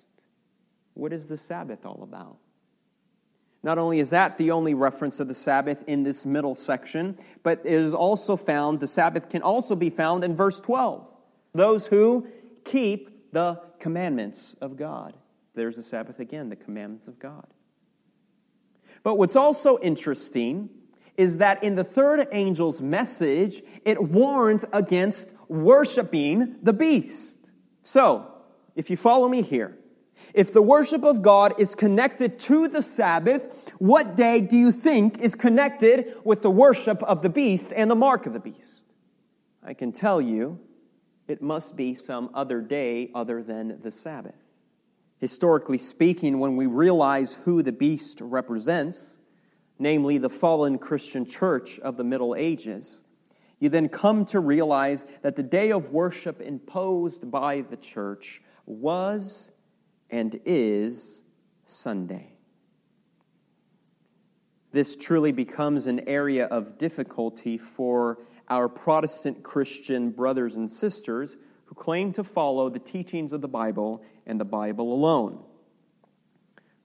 What 0.94 1.12
is 1.12 1.26
the 1.26 1.38
Sabbath 1.38 1.86
all 1.86 2.02
about? 2.04 2.38
Not 3.64 3.78
only 3.78 4.00
is 4.00 4.10
that 4.10 4.38
the 4.38 4.52
only 4.52 4.74
reference 4.74 5.22
of 5.22 5.30
the 5.30 5.34
Sabbath 5.34 5.84
in 5.88 6.04
this 6.04 6.26
middle 6.26 6.54
section, 6.54 7.18
but 7.44 7.62
it 7.64 7.74
is 7.74 7.94
also 7.94 8.36
found, 8.36 8.82
the 8.82 8.88
Sabbath 8.88 9.30
can 9.30 9.42
also 9.42 9.76
be 9.76 9.90
found 9.90 10.26
in 10.26 10.36
verse 10.36 10.60
12. 10.60 11.08
Those 11.54 11.88
who 11.88 12.28
keep 12.66 13.32
the 13.32 13.62
commandments 13.80 14.56
of 14.60 14.76
God. 14.76 15.14
There's 15.56 15.78
the 15.78 15.84
Sabbath 15.84 16.20
again, 16.20 16.50
the 16.50 16.56
commandments 16.58 17.08
of 17.08 17.20
God. 17.20 17.48
But 19.02 19.16
what's 19.16 19.36
also 19.36 19.80
interesting 19.80 20.70
is 21.16 21.38
that 21.38 21.64
in 21.64 21.76
the 21.76 21.84
third 21.84 22.28
angel's 22.32 22.82
message, 22.82 23.62
it 23.86 24.02
warns 24.02 24.66
against 24.74 25.30
worshiping 25.48 26.56
the 26.64 26.74
beast. 26.74 27.52
So, 27.84 28.32
if 28.76 28.90
you 28.90 28.98
follow 28.98 29.28
me 29.28 29.42
here, 29.42 29.78
if 30.34 30.52
the 30.52 30.62
worship 30.62 31.04
of 31.04 31.22
God 31.22 31.60
is 31.60 31.76
connected 31.76 32.40
to 32.40 32.68
the 32.68 32.82
Sabbath, 32.82 33.72
what 33.78 34.16
day 34.16 34.42
do 34.42 34.56
you 34.56 34.72
think 34.72 35.20
is 35.20 35.36
connected 35.36 36.16
with 36.24 36.42
the 36.42 36.50
worship 36.50 37.04
of 37.04 37.22
the 37.22 37.30
beast 37.30 37.74
and 37.76 37.90
the 37.90 37.96
mark 37.96 38.26
of 38.26 38.34
the 38.34 38.40
beast? 38.40 38.84
I 39.64 39.74
can 39.74 39.92
tell 39.92 40.20
you 40.20 40.60
it 41.28 41.42
must 41.42 41.76
be 41.76 41.96
some 41.96 42.30
other 42.34 42.62
day 42.62 43.12
other 43.16 43.44
than 43.44 43.80
the 43.82 43.92
Sabbath. 43.92 44.36
Historically 45.20 45.78
speaking, 45.78 46.40
when 46.40 46.58
we 46.58 46.66
realize 46.66 47.36
who 47.46 47.64
the 47.64 47.72
beast 47.72 48.20
represents, 48.20 49.18
namely 49.80 50.18
the 50.18 50.30
fallen 50.30 50.78
Christian 50.78 51.26
church 51.26 51.80
of 51.80 51.96
the 51.96 52.04
Middle 52.04 52.36
Ages, 52.36 53.02
you 53.60 53.70
then 53.70 53.88
come 53.88 54.26
to 54.26 54.42
realize 54.42 55.06
that 55.22 55.38
the 55.38 55.44
day 55.44 55.72
of 55.72 55.92
worship 55.92 56.42
imposed 56.42 57.32
by 57.32 57.62
the 57.62 57.78
church 57.78 58.42
was 58.66 59.52
and 60.14 60.40
is 60.46 61.24
Sunday. 61.66 62.36
This 64.72 64.96
truly 64.96 65.32
becomes 65.32 65.88
an 65.88 66.08
area 66.08 66.46
of 66.46 66.78
difficulty 66.78 67.58
for 67.58 68.20
our 68.48 68.70
Protestant 68.70 69.42
Christian 69.42 70.12
brothers 70.12 70.56
and 70.56 70.70
sisters 70.70 71.36
who 71.66 71.74
claim 71.74 72.14
to 72.14 72.24
follow 72.24 72.70
the 72.70 72.78
teachings 72.78 73.34
of 73.34 73.42
the 73.42 73.48
Bible 73.48 74.04
and 74.28 74.40
the 74.40 74.46
Bible 74.46 74.94
alone. 74.94 75.44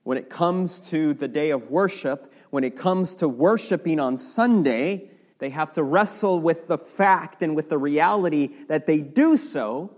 When 0.01 0.17
it 0.17 0.31
comes 0.31 0.79
to 0.89 1.13
the 1.13 1.27
day 1.27 1.51
of 1.51 1.69
worship, 1.69 2.33
when 2.49 2.63
it 2.63 2.75
comes 2.75 3.13
to 3.15 3.27
worshiping 3.27 3.99
on 3.99 4.17
Sunday, 4.17 5.11
they 5.37 5.51
have 5.51 5.71
to 5.73 5.83
wrestle 5.83 6.39
with 6.39 6.67
the 6.67 6.79
fact 6.79 7.43
and 7.43 7.55
with 7.55 7.69
the 7.69 7.77
reality 7.77 8.49
that 8.69 8.87
they 8.87 8.97
do 8.97 9.37
so 9.37 9.95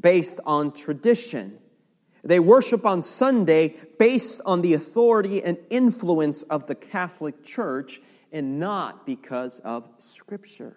based 0.00 0.40
on 0.44 0.72
tradition 0.72 1.60
they 2.26 2.40
worship 2.40 2.84
on 2.84 3.02
Sunday 3.02 3.76
based 3.98 4.40
on 4.44 4.62
the 4.62 4.74
authority 4.74 5.42
and 5.42 5.58
influence 5.70 6.42
of 6.44 6.66
the 6.66 6.74
Catholic 6.74 7.44
Church 7.44 8.00
and 8.32 8.58
not 8.58 9.06
because 9.06 9.60
of 9.60 9.88
Scripture. 9.98 10.76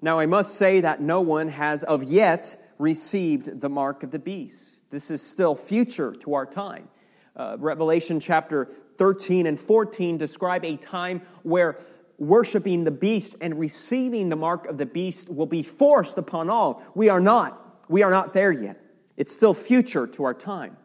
Now, 0.00 0.18
I 0.18 0.26
must 0.26 0.54
say 0.54 0.80
that 0.80 1.00
no 1.00 1.20
one 1.20 1.48
has 1.48 1.82
of 1.82 2.04
yet 2.04 2.62
received 2.78 3.60
the 3.60 3.68
mark 3.68 4.02
of 4.02 4.10
the 4.10 4.18
beast. 4.18 4.68
This 4.90 5.10
is 5.10 5.22
still 5.22 5.54
future 5.54 6.14
to 6.20 6.34
our 6.34 6.46
time. 6.46 6.88
Uh, 7.34 7.56
Revelation 7.58 8.20
chapter 8.20 8.68
13 8.98 9.46
and 9.46 9.58
14 9.58 10.16
describe 10.16 10.64
a 10.64 10.76
time 10.76 11.22
where 11.42 11.78
worshiping 12.18 12.84
the 12.84 12.90
beast 12.90 13.36
and 13.40 13.58
receiving 13.58 14.28
the 14.28 14.36
mark 14.36 14.66
of 14.66 14.78
the 14.78 14.86
beast 14.86 15.28
will 15.28 15.46
be 15.46 15.62
forced 15.62 16.18
upon 16.18 16.48
all. 16.48 16.82
We 16.94 17.08
are 17.08 17.20
not. 17.20 17.84
We 17.88 18.02
are 18.02 18.10
not 18.10 18.32
there 18.32 18.52
yet. 18.52 18.80
It's 19.16 19.32
still 19.32 19.54
future 19.54 20.06
to 20.06 20.24
our 20.24 20.34
time. 20.34 20.76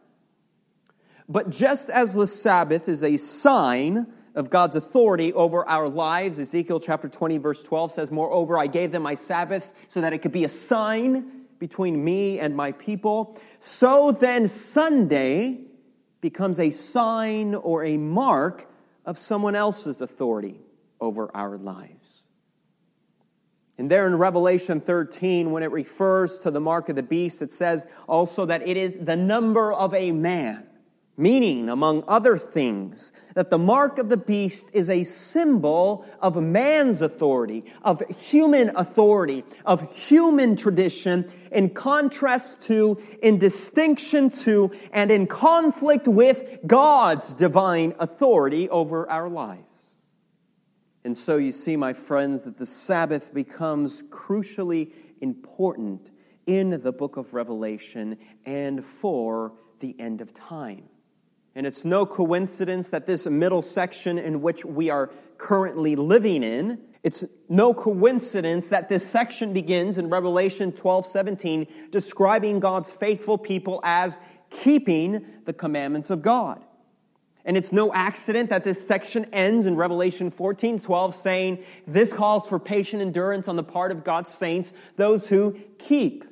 But 1.28 1.50
just 1.50 1.90
as 1.90 2.14
the 2.14 2.26
Sabbath 2.26 2.88
is 2.88 3.02
a 3.02 3.16
sign 3.16 4.06
of 4.34 4.50
God's 4.50 4.76
authority 4.76 5.32
over 5.32 5.66
our 5.68 5.88
lives, 5.88 6.38
Ezekiel 6.38 6.80
chapter 6.80 7.08
20, 7.08 7.38
verse 7.38 7.62
12 7.62 7.92
says, 7.92 8.10
Moreover, 8.10 8.58
I 8.58 8.66
gave 8.66 8.92
them 8.92 9.02
my 9.02 9.14
Sabbaths 9.14 9.74
so 9.88 10.00
that 10.00 10.12
it 10.12 10.18
could 10.18 10.32
be 10.32 10.44
a 10.44 10.48
sign 10.48 11.42
between 11.58 12.02
me 12.02 12.40
and 12.40 12.56
my 12.56 12.72
people. 12.72 13.38
So 13.58 14.10
then, 14.10 14.48
Sunday 14.48 15.60
becomes 16.20 16.58
a 16.58 16.70
sign 16.70 17.54
or 17.54 17.84
a 17.84 17.96
mark 17.96 18.68
of 19.04 19.18
someone 19.18 19.54
else's 19.54 20.00
authority 20.00 20.60
over 21.00 21.30
our 21.34 21.58
lives. 21.58 22.01
And 23.78 23.90
there 23.90 24.06
in 24.06 24.16
Revelation 24.16 24.80
13, 24.80 25.50
when 25.50 25.62
it 25.62 25.72
refers 25.72 26.38
to 26.40 26.50
the 26.50 26.60
mark 26.60 26.88
of 26.88 26.96
the 26.96 27.02
beast, 27.02 27.40
it 27.42 27.50
says 27.50 27.86
also 28.06 28.44
that 28.46 28.66
it 28.68 28.76
is 28.76 28.94
the 29.00 29.16
number 29.16 29.72
of 29.72 29.94
a 29.94 30.12
man. 30.12 30.66
meaning, 31.16 31.68
among 31.68 32.02
other 32.08 32.38
things, 32.38 33.12
that 33.34 33.50
the 33.50 33.58
mark 33.58 33.98
of 33.98 34.08
the 34.08 34.16
beast 34.16 34.68
is 34.72 34.88
a 34.88 35.04
symbol 35.04 36.06
of 36.20 36.36
man's 36.36 37.02
authority, 37.02 37.64
of 37.82 38.02
human 38.08 38.74
authority, 38.76 39.44
of 39.66 39.94
human 39.94 40.56
tradition, 40.56 41.30
in 41.50 41.68
contrast 41.68 42.62
to, 42.62 42.98
in 43.22 43.38
distinction 43.38 44.30
to, 44.30 44.70
and 44.92 45.10
in 45.10 45.26
conflict 45.26 46.08
with 46.08 46.42
God's 46.66 47.34
divine 47.34 47.94
authority 47.98 48.68
over 48.70 49.08
our 49.10 49.28
lives. 49.28 49.71
And 51.04 51.16
so 51.16 51.36
you 51.36 51.52
see, 51.52 51.76
my 51.76 51.92
friends, 51.92 52.44
that 52.44 52.56
the 52.56 52.66
Sabbath 52.66 53.34
becomes 53.34 54.02
crucially 54.04 54.92
important 55.20 56.10
in 56.46 56.70
the 56.70 56.92
book 56.92 57.16
of 57.16 57.34
Revelation 57.34 58.18
and 58.44 58.84
for 58.84 59.52
the 59.80 59.98
end 59.98 60.20
of 60.20 60.32
time. 60.32 60.84
And 61.54 61.66
it's 61.66 61.84
no 61.84 62.06
coincidence 62.06 62.90
that 62.90 63.06
this 63.06 63.26
middle 63.26 63.62
section 63.62 64.18
in 64.18 64.40
which 64.40 64.64
we 64.64 64.90
are 64.90 65.10
currently 65.38 65.96
living 65.96 66.42
in, 66.42 66.78
it's 67.02 67.24
no 67.48 67.74
coincidence 67.74 68.68
that 68.68 68.88
this 68.88 69.06
section 69.06 69.52
begins 69.52 69.98
in 69.98 70.08
Revelation 70.08 70.72
12 70.72 71.04
17, 71.04 71.66
describing 71.90 72.60
God's 72.60 72.90
faithful 72.90 73.36
people 73.36 73.80
as 73.82 74.16
keeping 74.50 75.24
the 75.44 75.52
commandments 75.52 76.10
of 76.10 76.22
God. 76.22 76.64
And 77.44 77.56
it's 77.56 77.72
no 77.72 77.92
accident 77.92 78.50
that 78.50 78.62
this 78.62 78.86
section 78.86 79.26
ends 79.32 79.66
in 79.66 79.74
Revelation 79.74 80.30
14 80.30 80.78
12, 80.78 81.16
saying, 81.16 81.64
This 81.86 82.12
calls 82.12 82.46
for 82.46 82.58
patient 82.58 83.02
endurance 83.02 83.48
on 83.48 83.56
the 83.56 83.64
part 83.64 83.90
of 83.90 84.04
God's 84.04 84.32
saints, 84.32 84.72
those 84.96 85.28
who 85.28 85.58
keep 85.78 86.24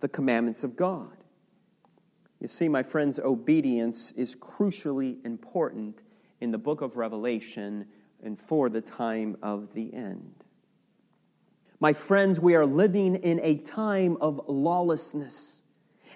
the 0.00 0.08
commandments 0.08 0.64
of 0.64 0.76
God. 0.76 1.10
You 2.40 2.48
see, 2.48 2.68
my 2.68 2.82
friends, 2.82 3.18
obedience 3.18 4.12
is 4.12 4.36
crucially 4.36 5.24
important 5.24 6.02
in 6.40 6.50
the 6.50 6.58
book 6.58 6.80
of 6.80 6.96
Revelation 6.96 7.86
and 8.22 8.40
for 8.40 8.68
the 8.68 8.80
time 8.80 9.36
of 9.42 9.72
the 9.74 9.92
end. 9.92 10.34
My 11.80 11.92
friends, 11.92 12.40
we 12.40 12.54
are 12.54 12.66
living 12.66 13.16
in 13.16 13.40
a 13.42 13.58
time 13.58 14.16
of 14.20 14.40
lawlessness. 14.48 15.60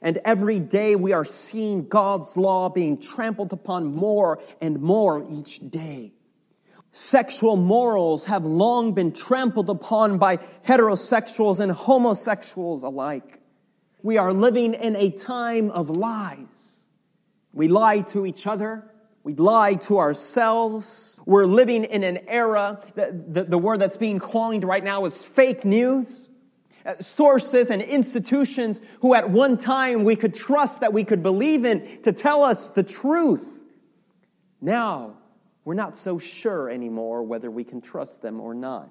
And 0.02 0.19
every 0.25 0.59
day 0.59 0.97
we 0.97 1.12
are 1.12 1.25
seeing 1.25 1.88
God's 1.88 2.37
law 2.37 2.69
being 2.69 3.00
trampled 3.00 3.52
upon 3.52 3.95
more 3.95 4.40
and 4.61 4.81
more 4.81 5.25
each 5.28 5.61
day. 5.71 6.12
Sexual 6.93 7.57
morals 7.57 8.25
have 8.25 8.45
long 8.45 8.95
been 8.95 9.12
trampled 9.12 9.71
upon 9.71 10.19
by 10.19 10.38
heterosexuals 10.67 11.61
and 11.61 11.71
homosexuals 11.71 12.83
alike. 12.83 13.40
We 14.02 14.17
are 14.17 14.33
living 14.33 14.75
in 14.75 14.97
a 14.97 15.11
time 15.11 15.71
of 15.71 15.90
lies. 15.90 16.47
We 17.52 17.69
lie 17.69 18.00
to 18.12 18.26
each 18.26 18.47
other. 18.47 18.85
We 19.25 19.35
lie 19.35 19.75
to 19.75 19.99
ourselves. 19.99 21.21
We're 21.26 21.47
living 21.47 21.85
in 21.85 22.05
an 22.05 22.21
era, 22.28 22.81
that, 22.95 23.35
the, 23.35 23.45
the 23.45 23.59
word 23.59 23.81
that's 23.81 23.97
being 23.97 24.21
coined 24.21 24.64
right 24.64 24.83
now 24.83 25.05
is 25.05 25.23
fake 25.23 25.64
news. 25.64 26.27
Uh, 26.88 26.95
sources 27.02 27.68
and 27.68 27.83
institutions 27.83 28.80
who 29.02 29.14
at 29.14 29.28
one 29.28 29.59
time 29.59 30.04
we 30.04 30.16
could 30.16 30.33
trust 30.33 30.80
that 30.80 30.90
we 30.90 31.04
could 31.04 31.23
believe 31.23 31.66
in 31.66 32.00
to 32.02 32.12
tell 32.12 32.42
us 32.42 32.68
the 32.68 32.83
truth. 32.83 33.61
Now, 34.62 35.18
we're 35.66 35.75
not 35.75 35.99
so 35.99 36.18
sure 36.18 36.71
anymore 36.71 37.25
whether 37.25 37.50
we 37.50 37.62
can 37.62 37.83
trust 37.83 38.23
them 38.23 38.40
or 38.40 38.54
not. 38.54 38.88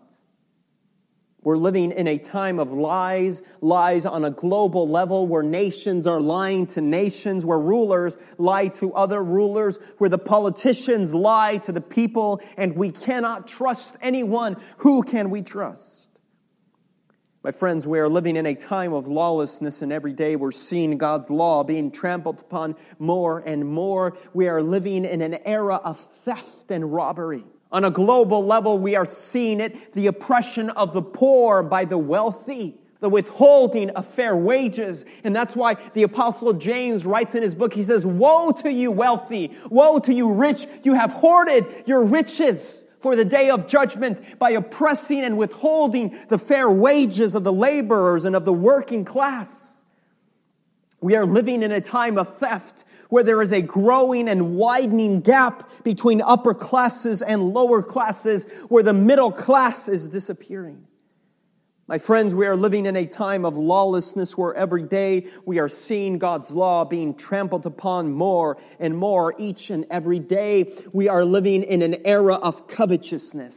We're 1.42 1.58
living 1.58 1.92
in 1.92 2.08
a 2.08 2.20
time 2.20 2.60
of 2.60 2.72
lies, 2.72 3.42
lies 3.62 4.06
on 4.06 4.26
a 4.26 4.32
global 4.32 4.88
level 4.88 5.26
where 5.26 5.42
nations 5.42 6.06
are 6.06 6.22
lying 6.22 6.68
to 6.68 6.82
nations, 6.82 7.46
where 7.46 7.58
rulers 7.58 8.16
lie 8.38 8.68
to 8.68 8.94
other 8.94 9.24
rulers, 9.24 9.80
where 9.98 10.10
the 10.10 10.20
politicians 10.20 11.16
lie 11.16 11.58
to 11.58 11.72
the 11.72 11.82
people, 11.82 12.42
and 12.58 12.76
we 12.76 12.92
cannot 12.92 13.48
trust 13.48 13.96
anyone. 14.02 14.58
Who 14.78 15.02
can 15.02 15.32
we 15.32 15.42
trust? 15.42 16.07
My 17.48 17.52
friends, 17.54 17.88
we 17.88 17.98
are 18.00 18.10
living 18.10 18.36
in 18.36 18.46
a 18.46 18.54
time 18.54 18.92
of 18.92 19.08
lawlessness, 19.08 19.82
and 19.82 19.90
every 19.90 20.12
day 20.12 20.36
we're 20.36 20.52
seeing 20.52 20.98
God's 20.98 21.30
law 21.30 21.64
being 21.64 21.92
trampled 21.92 22.42
upon 22.42 22.76
more 23.00 23.40
and 23.40 23.66
more. 23.66 24.18
We 24.34 24.50
are 24.50 24.62
living 24.62 25.06
in 25.06 25.22
an 25.22 25.36
era 25.46 25.76
of 25.76 25.98
theft 25.98 26.72
and 26.72 26.92
robbery. 26.92 27.46
On 27.72 27.86
a 27.86 27.90
global 27.90 28.46
level, 28.46 28.78
we 28.78 28.98
are 28.98 29.06
seeing 29.06 29.62
it 29.62 29.94
the 29.94 30.08
oppression 30.08 30.72
of 30.72 30.94
the 30.94 31.02
poor 31.02 31.64
by 31.64 31.86
the 31.86 31.98
wealthy, 31.98 32.76
the 33.00 33.08
withholding 33.08 33.92
of 33.92 34.06
fair 34.06 34.36
wages. 34.36 35.06
And 35.24 35.34
that's 35.34 35.56
why 35.56 35.78
the 35.94 36.04
Apostle 36.04 36.52
James 36.52 37.06
writes 37.06 37.34
in 37.34 37.44
his 37.44 37.56
book, 37.56 37.74
he 37.74 37.84
says, 37.84 38.06
Woe 38.06 38.52
to 38.52 38.70
you, 38.70 38.92
wealthy! 38.92 39.58
Woe 39.70 40.00
to 40.00 40.14
you, 40.14 40.34
rich! 40.34 40.68
You 40.84 40.96
have 40.96 41.14
hoarded 41.14 41.66
your 41.86 42.04
riches 42.04 42.84
for 43.08 43.16
the 43.16 43.24
day 43.24 43.50
of 43.50 43.68
judgment 43.68 44.38
by 44.38 44.50
oppressing 44.50 45.22
and 45.22 45.38
withholding 45.38 46.14
the 46.28 46.38
fair 46.38 46.70
wages 46.70 47.36
of 47.36 47.46
the 47.46 47.54
laborers 47.54 48.26
and 48.26 48.36
of 48.36 48.44
the 48.44 48.52
working 48.52 49.06
class. 49.06 49.82
We 51.00 51.16
are 51.16 51.26
living 51.26 51.64
in 51.64 51.72
a 51.72 51.80
time 51.80 52.18
of 52.18 52.36
theft 52.36 52.84
where 53.08 53.24
there 53.24 53.42
is 53.42 53.54
a 53.54 53.62
growing 53.62 54.28
and 54.28 54.58
widening 54.58 55.22
gap 55.22 55.72
between 55.86 56.22
upper 56.22 56.54
classes 56.54 57.22
and 57.22 57.54
lower 57.54 57.82
classes, 57.82 58.44
where 58.68 58.84
the 58.84 58.92
middle 58.92 59.32
class 59.32 59.88
is 59.88 60.10
disappearing. 60.10 60.86
My 61.90 62.00
friends, 62.00 62.36
we 62.36 62.46
are 62.46 62.58
living 62.58 62.86
in 62.86 62.98
a 62.98 63.06
time 63.06 63.46
of 63.46 63.56
lawlessness 63.56 64.38
where 64.38 64.54
every 64.54 64.84
day 64.84 65.28
we 65.46 65.58
are 65.60 65.70
seeing 65.70 66.18
God's 66.18 66.52
law 66.52 66.84
being 66.84 67.16
trampled 67.16 67.66
upon 67.66 68.12
more 68.12 68.58
and 68.78 68.98
more 68.98 69.34
each 69.38 69.70
and 69.70 69.86
every 69.90 70.20
day. 70.20 70.74
We 70.92 71.08
are 71.08 71.24
living 71.24 71.64
in 71.64 71.82
an 71.82 72.06
era 72.06 72.34
of 72.36 72.68
covetousness. 72.68 73.56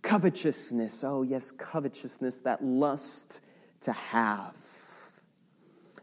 Covetousness, 0.00 1.04
oh 1.04 1.22
yes, 1.22 1.50
covetousness, 1.50 2.38
that 2.40 2.64
lust 2.64 3.40
to 3.82 3.92
have 3.92 4.54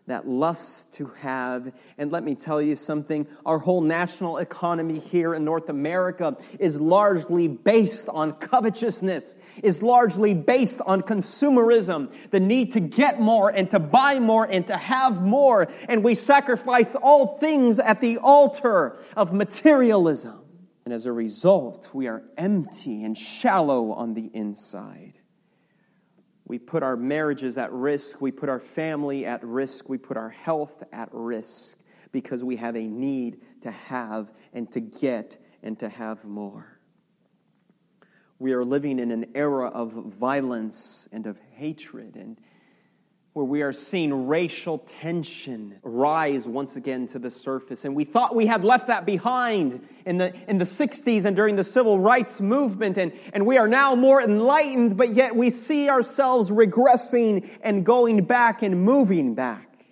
that 0.07 0.27
lust 0.27 0.93
to 0.93 1.07
have. 1.19 1.71
And 1.97 2.11
let 2.11 2.23
me 2.23 2.35
tell 2.35 2.61
you 2.61 2.75
something 2.75 3.27
our 3.45 3.57
whole 3.57 3.81
national 3.81 4.37
economy 4.37 4.99
here 4.99 5.33
in 5.33 5.43
North 5.43 5.69
America 5.69 6.37
is 6.59 6.79
largely 6.79 7.47
based 7.47 8.07
on 8.09 8.33
covetousness, 8.33 9.35
is 9.63 9.81
largely 9.81 10.33
based 10.33 10.79
on 10.85 11.01
consumerism, 11.01 12.11
the 12.29 12.39
need 12.39 12.73
to 12.73 12.79
get 12.79 13.19
more 13.19 13.49
and 13.49 13.71
to 13.71 13.79
buy 13.79 14.19
more 14.19 14.45
and 14.45 14.67
to 14.67 14.77
have 14.77 15.21
more. 15.23 15.67
And 15.89 16.03
we 16.03 16.15
sacrifice 16.15 16.95
all 16.95 17.37
things 17.39 17.79
at 17.79 18.01
the 18.01 18.17
altar 18.19 18.97
of 19.15 19.33
materialism. 19.33 20.41
And 20.85 20.93
as 20.93 21.07
a 21.07 21.11
result, 21.11 21.89
we 21.93 22.07
are 22.07 22.21
empty 22.37 23.03
and 23.03 23.17
shallow 23.17 23.91
on 23.91 24.13
the 24.13 24.29
inside. 24.33 25.14
We 26.47 26.59
put 26.59 26.83
our 26.83 26.95
marriages 26.95 27.57
at 27.57 27.71
risk. 27.71 28.21
We 28.21 28.31
put 28.31 28.49
our 28.49 28.59
family 28.59 29.25
at 29.25 29.43
risk. 29.43 29.89
We 29.89 29.97
put 29.97 30.15
our 30.15 30.29
health 30.29 30.83
at 30.93 31.09
risk 31.11 31.79
because 32.11 32.43
we 32.43 32.55
have 32.57 32.75
a 32.75 32.87
need 32.87 33.41
to 33.61 33.71
have 33.71 34.31
and 34.53 34.71
to 34.71 34.79
get 34.79 35.37
and 35.63 35.77
to 35.79 35.89
have 35.89 36.23
more. 36.23 36.79
We 38.37 38.53
are 38.53 38.63
living 38.63 38.99
in 38.99 39.11
an 39.11 39.25
era 39.33 39.69
of 39.69 39.91
violence 39.91 41.09
and 41.11 41.25
of 41.25 41.39
hatred 41.53 42.15
and 42.15 42.39
where 43.35 43.43
we 43.43 43.61
are 43.63 43.73
seeing 43.73 44.27
racial 44.27 44.77
tension 44.77 45.77
rise 45.83 46.47
once 46.47 46.77
again 46.77 47.05
to 47.05 47.19
the 47.19 47.29
surface. 47.29 47.83
And 47.83 47.93
we 47.93 48.05
thought 48.05 48.33
we 48.33 48.45
had 48.45 48.63
left 48.63 48.87
that 48.87 49.05
behind 49.05 49.85
in 50.05 50.17
the, 50.17 50.33
in 50.49 50.57
the 50.57 50.63
60s 50.63 51.25
and 51.25 51.35
during 51.35 51.57
the 51.57 51.63
civil 51.65 51.99
rights 51.99 52.39
movement. 52.39 52.97
And, 52.97 53.11
and 53.33 53.45
we 53.45 53.57
are 53.57 53.67
now 53.67 53.93
more 53.93 54.21
enlightened, 54.21 54.95
but 54.95 55.13
yet 55.17 55.35
we 55.35 55.49
see 55.49 55.89
ourselves 55.89 56.49
regressing 56.49 57.49
and 57.61 57.85
going 57.85 58.23
back 58.23 58.61
and 58.61 58.81
moving 58.81 59.35
back. 59.35 59.85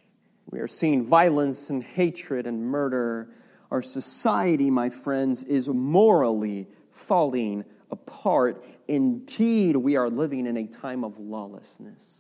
We 0.50 0.60
are 0.60 0.68
seeing 0.70 1.04
violence 1.04 1.70
and 1.70 1.84
hatred 1.84 2.48
and 2.48 2.64
murder. 2.64 3.28
Our 3.72 3.82
society, 3.82 4.72
my 4.72 4.90
friends, 4.90 5.44
is 5.44 5.68
morally 5.68 6.70
falling 6.92 7.66
apart. 7.92 8.64
Indeed, 8.88 9.76
we 9.76 9.98
are 9.98 10.10
living 10.10 10.48
in 10.48 10.56
a 10.56 10.66
time 10.66 11.04
of 11.04 11.20
lawlessness. 11.20 12.13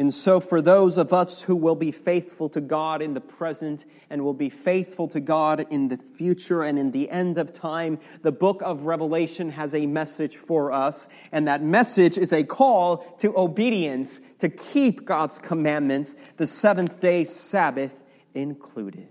And 0.00 0.14
so, 0.14 0.40
for 0.40 0.62
those 0.62 0.96
of 0.96 1.12
us 1.12 1.42
who 1.42 1.54
will 1.54 1.74
be 1.74 1.92
faithful 1.92 2.48
to 2.48 2.60
God 2.62 3.02
in 3.02 3.12
the 3.12 3.20
present 3.20 3.84
and 4.08 4.24
will 4.24 4.32
be 4.32 4.48
faithful 4.48 5.08
to 5.08 5.20
God 5.20 5.66
in 5.68 5.88
the 5.88 5.98
future 5.98 6.62
and 6.62 6.78
in 6.78 6.92
the 6.92 7.10
end 7.10 7.36
of 7.36 7.52
time, 7.52 7.98
the 8.22 8.32
book 8.32 8.62
of 8.64 8.86
Revelation 8.86 9.50
has 9.50 9.74
a 9.74 9.86
message 9.86 10.38
for 10.38 10.72
us. 10.72 11.06
And 11.32 11.46
that 11.48 11.62
message 11.62 12.16
is 12.16 12.32
a 12.32 12.44
call 12.44 13.14
to 13.20 13.36
obedience, 13.38 14.20
to 14.38 14.48
keep 14.48 15.04
God's 15.04 15.38
commandments, 15.38 16.16
the 16.38 16.46
seventh 16.46 16.98
day 16.98 17.24
Sabbath 17.24 18.02
included. 18.32 19.08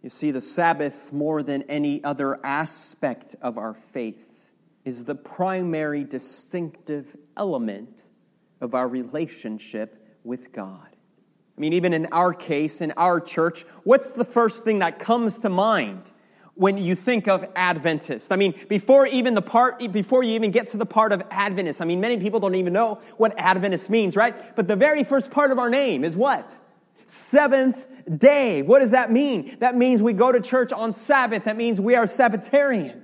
You 0.00 0.10
see, 0.10 0.30
the 0.30 0.40
Sabbath, 0.40 1.12
more 1.12 1.42
than 1.42 1.62
any 1.62 2.04
other 2.04 2.38
aspect 2.46 3.34
of 3.42 3.58
our 3.58 3.74
faith, 3.74 4.52
is 4.84 5.02
the 5.02 5.16
primary 5.16 6.04
distinctive 6.04 7.16
element 7.36 8.04
of 8.60 8.76
our 8.76 8.86
relationship 8.86 10.02
with 10.24 10.52
God. 10.52 10.88
I 11.56 11.60
mean, 11.60 11.74
even 11.74 11.92
in 11.92 12.06
our 12.06 12.34
case, 12.34 12.80
in 12.80 12.92
our 12.96 13.20
church, 13.20 13.64
what's 13.84 14.10
the 14.10 14.24
first 14.24 14.64
thing 14.64 14.80
that 14.80 14.98
comes 14.98 15.38
to 15.40 15.48
mind 15.48 16.10
when 16.54 16.78
you 16.78 16.96
think 16.96 17.28
of 17.28 17.44
Adventist? 17.54 18.32
I 18.32 18.36
mean, 18.36 18.54
before 18.68 19.06
even 19.06 19.34
the 19.34 19.42
part, 19.42 19.78
before 19.92 20.24
you 20.24 20.32
even 20.32 20.50
get 20.50 20.68
to 20.68 20.76
the 20.76 20.86
part 20.86 21.12
of 21.12 21.22
Adventist, 21.30 21.80
I 21.80 21.84
mean, 21.84 22.00
many 22.00 22.18
people 22.18 22.40
don't 22.40 22.56
even 22.56 22.72
know 22.72 23.00
what 23.18 23.38
Adventist 23.38 23.88
means, 23.88 24.16
right? 24.16 24.56
But 24.56 24.66
the 24.66 24.74
very 24.74 25.04
first 25.04 25.30
part 25.30 25.52
of 25.52 25.60
our 25.60 25.70
name 25.70 26.02
is 26.02 26.16
what? 26.16 26.50
Seventh 27.06 27.86
day. 28.18 28.62
What 28.62 28.80
does 28.80 28.90
that 28.90 29.12
mean? 29.12 29.56
That 29.60 29.76
means 29.76 30.02
we 30.02 30.12
go 30.12 30.32
to 30.32 30.40
church 30.40 30.72
on 30.72 30.92
Sabbath. 30.92 31.44
That 31.44 31.56
means 31.56 31.80
we 31.80 31.94
are 31.94 32.06
Sabbatarians. 32.06 33.03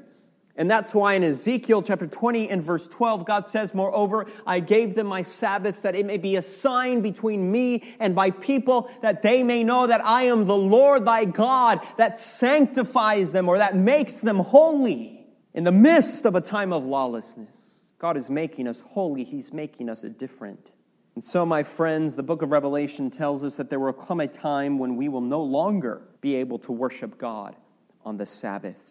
And 0.60 0.70
that's 0.70 0.94
why 0.94 1.14
in 1.14 1.24
Ezekiel 1.24 1.80
chapter 1.80 2.06
20 2.06 2.50
and 2.50 2.62
verse 2.62 2.86
12, 2.86 3.24
God 3.24 3.48
says, 3.48 3.72
Moreover, 3.72 4.26
I 4.46 4.60
gave 4.60 4.94
them 4.94 5.06
my 5.06 5.22
Sabbaths 5.22 5.80
that 5.80 5.94
it 5.94 6.04
may 6.04 6.18
be 6.18 6.36
a 6.36 6.42
sign 6.42 7.00
between 7.00 7.50
me 7.50 7.94
and 7.98 8.14
my 8.14 8.30
people, 8.30 8.90
that 9.00 9.22
they 9.22 9.42
may 9.42 9.64
know 9.64 9.86
that 9.86 10.04
I 10.04 10.24
am 10.24 10.46
the 10.46 10.54
Lord 10.54 11.06
thy 11.06 11.24
God 11.24 11.80
that 11.96 12.20
sanctifies 12.20 13.32
them 13.32 13.48
or 13.48 13.56
that 13.56 13.74
makes 13.74 14.20
them 14.20 14.38
holy 14.38 15.24
in 15.54 15.64
the 15.64 15.72
midst 15.72 16.26
of 16.26 16.34
a 16.34 16.42
time 16.42 16.74
of 16.74 16.84
lawlessness. 16.84 17.56
God 17.98 18.18
is 18.18 18.28
making 18.28 18.68
us 18.68 18.82
holy, 18.82 19.24
He's 19.24 19.54
making 19.54 19.88
us 19.88 20.04
a 20.04 20.10
different. 20.10 20.72
And 21.14 21.24
so, 21.24 21.46
my 21.46 21.62
friends, 21.62 22.16
the 22.16 22.22
book 22.22 22.42
of 22.42 22.50
Revelation 22.50 23.08
tells 23.08 23.44
us 23.44 23.56
that 23.56 23.70
there 23.70 23.80
will 23.80 23.94
come 23.94 24.20
a 24.20 24.28
time 24.28 24.78
when 24.78 24.96
we 24.96 25.08
will 25.08 25.22
no 25.22 25.42
longer 25.42 26.02
be 26.20 26.36
able 26.36 26.58
to 26.58 26.72
worship 26.72 27.16
God 27.16 27.56
on 28.04 28.18
the 28.18 28.26
Sabbath. 28.26 28.89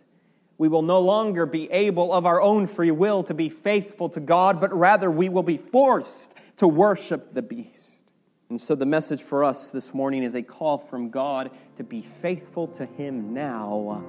We 0.59 0.67
will 0.67 0.83
no 0.83 0.99
longer 0.99 1.45
be 1.45 1.71
able, 1.71 2.11
of 2.13 2.25
our 2.25 2.41
own 2.41 2.67
free 2.67 2.91
will, 2.91 3.23
to 3.23 3.33
be 3.33 3.47
faithful 3.47 4.09
to 4.09 4.19
God, 4.19 4.59
but 4.59 4.77
rather 4.77 5.09
we 5.09 5.29
will 5.29 5.41
be 5.41 5.55
forced 5.57 6.33
to 6.57 6.67
worship 6.67 7.33
the 7.33 7.41
beast. 7.41 8.03
And 8.49 8.59
so, 8.59 8.75
the 8.75 8.85
message 8.85 9.21
for 9.21 9.45
us 9.45 9.71
this 9.71 9.93
morning 9.93 10.21
is 10.21 10.35
a 10.35 10.43
call 10.43 10.77
from 10.77 11.11
God 11.11 11.51
to 11.77 11.85
be 11.85 12.05
faithful 12.21 12.67
to 12.67 12.85
Him 12.85 13.33
now 13.33 14.03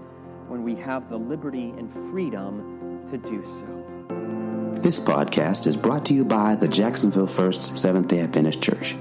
when 0.48 0.64
we 0.64 0.74
have 0.74 1.08
the 1.08 1.18
liberty 1.18 1.70
and 1.70 1.88
freedom 2.10 3.06
to 3.10 3.16
do 3.16 3.44
so. 3.44 3.84
This 4.82 4.98
podcast 4.98 5.68
is 5.68 5.76
brought 5.76 6.04
to 6.06 6.14
you 6.14 6.24
by 6.24 6.56
the 6.56 6.66
Jacksonville 6.66 7.28
First 7.28 7.78
Seventh 7.78 8.08
day 8.08 8.22
Adventist 8.22 8.60
Church. 8.60 8.96